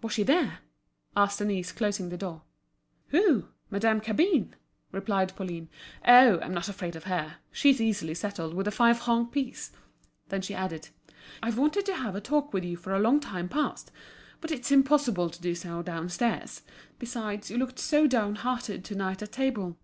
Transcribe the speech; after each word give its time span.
"Was 0.00 0.14
she 0.14 0.22
there?" 0.22 0.60
asked 1.14 1.40
Denise, 1.40 1.72
closing 1.72 2.08
the 2.08 2.16
door. 2.16 2.40
"Who? 3.08 3.48
Madame 3.68 4.00
Cabin?" 4.00 4.54
replied 4.92 5.36
Pauline. 5.36 5.68
"Oh, 6.06 6.40
I'm 6.40 6.54
not 6.54 6.70
afraid 6.70 6.96
of 6.96 7.04
her, 7.04 7.36
she's 7.52 7.78
easily 7.78 8.14
settled 8.14 8.54
with 8.54 8.66
a 8.66 8.70
five 8.70 8.98
franc 8.98 9.30
piece!" 9.30 9.70
Then 10.30 10.40
she 10.40 10.54
added: 10.54 10.88
"I've 11.42 11.58
wanted 11.58 11.84
to 11.84 11.96
have 11.96 12.14
a 12.14 12.20
talk 12.22 12.54
with 12.54 12.64
you 12.64 12.78
for 12.78 12.94
a 12.94 12.98
long 12.98 13.20
time 13.20 13.50
past. 13.50 13.90
But 14.40 14.50
it's 14.52 14.72
impossible 14.72 15.28
to 15.28 15.42
do 15.42 15.54
so 15.54 15.82
downstairs. 15.82 16.62
Besides, 16.98 17.50
you 17.50 17.58
looked 17.58 17.78
so 17.78 18.06
down 18.06 18.36
hearted 18.36 18.86
to 18.86 18.94
night 18.94 19.20
at 19.20 19.32
table." 19.32 19.76